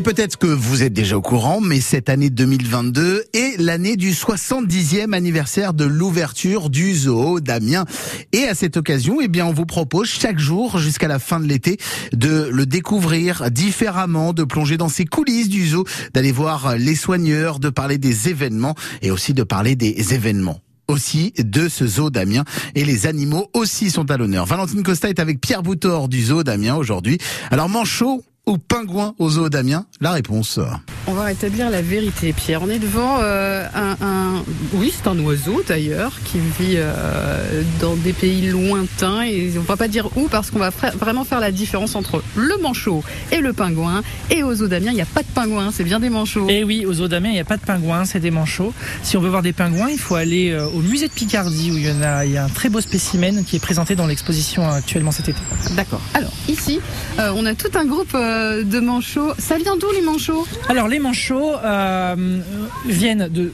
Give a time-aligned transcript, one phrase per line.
[0.00, 4.12] Et peut-être que vous êtes déjà au courant, mais cette année 2022 est l'année du
[4.12, 7.84] 70e anniversaire de l'ouverture du zoo d'Amiens.
[8.32, 11.44] Et à cette occasion, eh bien, on vous propose chaque jour jusqu'à la fin de
[11.44, 11.76] l'été
[12.14, 17.58] de le découvrir différemment, de plonger dans ses coulisses du zoo, d'aller voir les soigneurs,
[17.58, 22.44] de parler des événements et aussi de parler des événements aussi de ce zoo d'Amiens
[22.74, 24.46] et les animaux aussi sont à l'honneur.
[24.46, 27.18] Valentine Costa est avec Pierre Boutor du zoo d'Amiens aujourd'hui.
[27.50, 30.58] Alors Manchot ou pingouin au zoo d'Amiens La réponse.
[31.06, 32.62] On va rétablir la vérité, Pierre.
[32.62, 37.94] On est devant euh, un, un, oui, c'est un oiseau d'ailleurs qui vit euh, dans
[37.94, 41.52] des pays lointains et on va pas dire où parce qu'on va vraiment faire la
[41.52, 44.02] différence entre le manchot et le pingouin.
[44.30, 46.48] Et au zoo d'Amiens, il n'y a pas de pingouin, c'est bien des manchots.
[46.48, 48.74] Et oui, au zoo d'Amiens, il n'y a pas de pingouin, c'est des manchots.
[49.04, 51.76] Si on veut voir des pingouins, il faut aller euh, au musée de Picardie où
[51.76, 54.08] il y en a, il y a un très beau spécimen qui est présenté dans
[54.08, 55.40] l'exposition actuellement cet été.
[55.76, 56.00] D'accord.
[56.14, 56.80] Alors ici,
[57.20, 59.32] euh, on a tout un groupe euh, de manchots.
[59.38, 60.46] Ça vient d'où les manchots?
[60.68, 62.40] Alors les manchots euh,
[62.86, 63.52] viennent de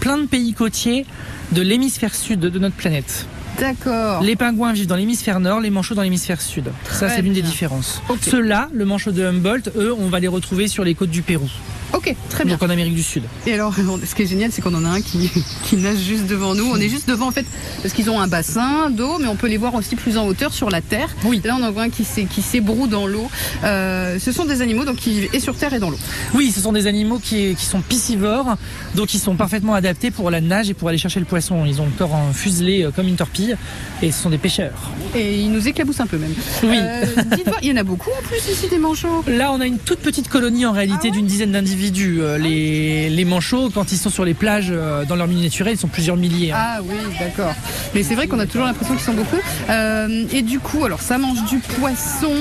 [0.00, 1.04] plein de pays côtiers
[1.52, 3.26] de l'hémisphère sud de notre planète.
[3.58, 4.22] D'accord.
[4.22, 6.72] Les pingouins vivent dans l'hémisphère nord, les manchots dans l'hémisphère sud.
[6.90, 8.00] Ça, c'est l'une des différences.
[8.08, 8.30] Okay.
[8.30, 11.48] Ceux-là, le manchot de Humboldt, eux, on va les retrouver sur les côtes du Pérou.
[11.92, 12.54] Ok, très bien.
[12.54, 13.24] Donc en Amérique du Sud.
[13.46, 13.74] Et alors,
[14.06, 15.30] ce qui est génial, c'est qu'on en a un qui,
[15.64, 16.64] qui nage juste devant nous.
[16.70, 17.46] On est juste devant, en fait,
[17.82, 20.52] parce qu'ils ont un bassin d'eau, mais on peut les voir aussi plus en hauteur
[20.52, 21.08] sur la terre.
[21.24, 21.40] Oui.
[21.44, 23.28] Là, on en voit un qui s'ébroue dans l'eau.
[23.64, 25.98] Euh, ce sont des animaux donc qui vivent et sur terre et dans l'eau.
[26.34, 28.56] Oui, ce sont des animaux qui, qui, sont piscivores,
[28.94, 31.64] donc ils sont parfaitement adaptés pour la nage et pour aller chercher le poisson.
[31.66, 33.56] Ils ont le corps fuselé comme une torpille,
[34.02, 34.90] et ce sont des pêcheurs.
[35.14, 36.34] Et ils nous éclaboussent un peu même.
[36.62, 36.76] Oui.
[36.80, 37.04] Euh,
[37.36, 39.24] Dites-moi, il y en a beaucoup en plus ici des manchots?
[39.26, 41.10] Là, on a une toute petite colonie en réalité Ah ouais?
[41.12, 41.79] d'une dizaine d'individus.
[41.82, 45.78] Euh, Les manchots, quand ils sont sur les plages euh, dans leur milieu naturel, ils
[45.78, 46.52] sont plusieurs milliers.
[46.52, 46.58] Hein.
[46.58, 47.52] Ah oui, d'accord.
[47.94, 49.36] Mais c'est vrai qu'on a toujours l'impression qu'ils sont beaucoup.
[49.68, 52.32] Euh, et du coup, alors ça mange du poisson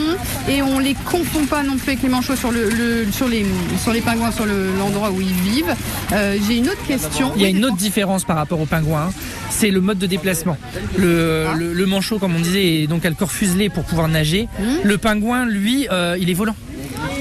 [0.49, 3.45] et on les confond pas non plus avec les manchots sur, le, le sur, les,
[3.81, 5.75] sur les pingouins, sur l'endroit le, où ils vivent.
[6.13, 7.31] Euh, J'ai une autre question.
[7.35, 9.11] Il y a une autre différence par rapport aux pingouins,
[9.49, 10.58] c'est le mode de déplacement.
[10.97, 11.55] Le, Ah.
[11.55, 14.47] le, manchot, comme on disait, est donc a le corps fuselé pour pouvoir nager.
[14.59, 14.64] Mmh.
[14.83, 16.55] Le pingouin, lui, euh, il est volant.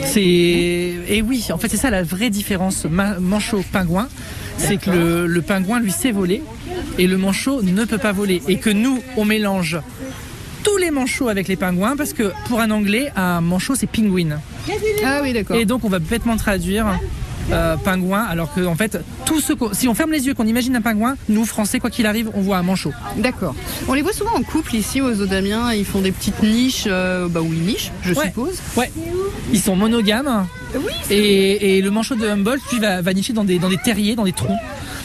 [0.08, 4.08] C'est et oui, en fait c'est ça la vraie différence manchot pingouin,
[4.56, 6.42] c'est que le, le, pingouin lui sait voler
[6.98, 9.78] et le manchot ne peut pas voler et que nous on mélange
[10.62, 14.40] tous les manchots avec les pingouins parce que pour un anglais un manchot c'est penguin.
[15.04, 15.56] Ah oui d'accord.
[15.56, 16.98] Et donc on va bêtement traduire
[17.50, 20.76] euh, pingouin, alors que en fait, tout ce si on ferme les yeux, qu'on imagine
[20.76, 22.92] un pingouin, nous Français, quoi qu'il arrive, on voit un manchot.
[23.16, 23.54] D'accord.
[23.88, 25.72] On les voit souvent en couple ici aux Odamiens.
[25.72, 28.26] Ils font des petites niches, euh, bah oui niches, je ouais.
[28.26, 28.58] suppose.
[28.76, 28.90] Ouais.
[29.52, 30.46] Ils sont monogames.
[30.74, 30.92] Oui.
[31.10, 34.14] Et, et, le manchot de Humboldt, lui, va, va nicher dans des dans des terriers,
[34.14, 34.58] dans des troncs.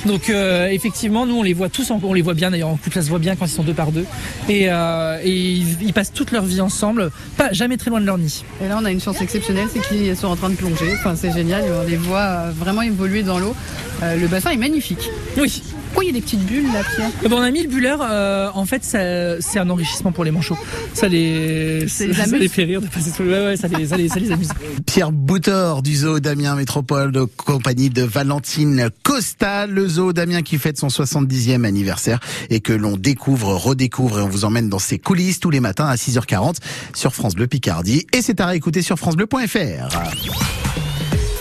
[0.05, 2.77] Donc euh, effectivement, nous on les voit tous, en, on les voit bien d'ailleurs en
[2.77, 4.05] couple, ça se voit bien quand ils sont deux par deux.
[4.49, 8.05] Et, euh, et ils, ils, passent toute leur vie ensemble, pas jamais très loin de
[8.05, 8.43] leur nid.
[8.63, 10.91] Et là on a une chance exceptionnelle, c'est qu'ils sont en train de plonger.
[10.93, 13.55] Enfin c'est génial, on les voit vraiment évoluer dans l'eau.
[14.01, 15.09] Euh, le bassin est magnifique.
[15.37, 15.61] Oui.
[15.93, 17.99] Pourquoi il y a des petites bulles là, Pierre bon, On a mis le bulleur,
[18.01, 20.57] euh, en fait c'est un enrichissement pour les manchots.
[20.95, 23.29] Ça les, ça, les, ça les fait rire de passer sous le...
[23.29, 24.49] Ouais, ouais, ça les, ça les, ça les amuse.
[24.87, 30.57] Pierre Boutor du zoo d'Amiens Métropole, de compagnie de Valentine Costa, le zoo d'Amiens qui
[30.57, 34.97] fête son 70e anniversaire et que l'on découvre, redécouvre et on vous emmène dans ses
[34.97, 36.55] coulisses tous les matins à 6h40
[36.95, 39.89] sur France Bleu Picardie et c'est à réécouter sur francebleu.fr.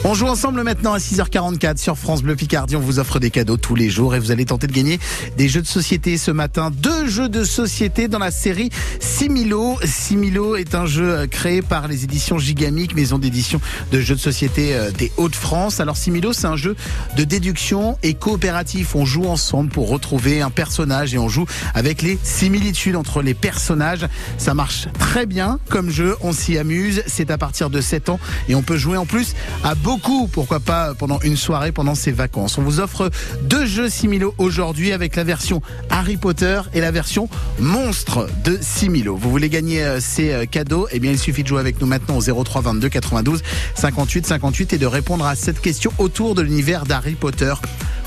[0.05, 2.75] On joue ensemble maintenant à 6h44 sur France Bleu Picardie.
[2.75, 4.99] On vous offre des cadeaux tous les jours et vous allez tenter de gagner
[5.37, 6.73] des jeux de société ce matin.
[6.73, 9.79] Deux jeux de société dans la série Similo.
[9.85, 13.61] Similo est un jeu créé par les éditions Gigamic, maison d'édition
[13.93, 15.79] de jeux de société des Hauts-de-France.
[15.79, 16.75] Alors Similo, c'est un jeu
[17.17, 18.97] de déduction et coopératif.
[18.97, 23.35] On joue ensemble pour retrouver un personnage et on joue avec les similitudes entre les
[23.35, 24.09] personnages.
[24.37, 26.17] Ça marche très bien comme jeu.
[26.23, 27.05] On s'y amuse.
[27.07, 28.19] C'est à partir de 7 ans
[28.49, 31.95] et on peut jouer en plus à beaucoup beaucoup, pourquoi pas pendant une soirée, pendant
[31.95, 32.57] ses vacances.
[32.57, 33.11] On vous offre
[33.43, 35.61] deux jeux Similo aujourd'hui avec la version
[35.91, 39.17] Harry Potter et la version Monstre de Similo.
[39.17, 40.89] Vous voulez gagner ces cadeaux?
[40.93, 43.43] Eh bien, il suffit de jouer avec nous maintenant au 03 22 92
[43.75, 47.53] 58 58 et de répondre à cette question autour de l'univers d'Harry Potter.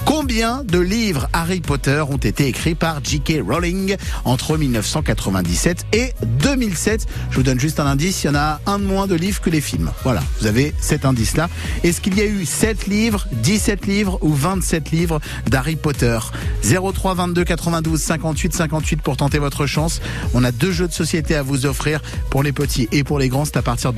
[0.06, 3.42] Combien de livres Harry Potter ont été écrits par J.K.
[3.48, 8.60] Rowling entre 1997 et 2007 Je vous donne juste un indice, il y en a
[8.66, 9.92] un de moins de livres que les films.
[10.04, 11.50] Voilà, vous avez cet indice-là.
[11.84, 16.20] Est-ce qu'il y a eu 7 livres, 17 livres ou 27 livres d'Harry Potter?
[16.64, 20.02] 03 22 92 58 58 pour tenter votre chance.
[20.34, 23.30] On a deux jeux de société à vous offrir pour les petits et pour les
[23.30, 23.46] grands.
[23.46, 23.94] C'est à partir de